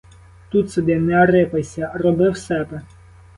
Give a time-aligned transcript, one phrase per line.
[0.49, 2.81] „Тут сиди, не рипайся, роби в себе!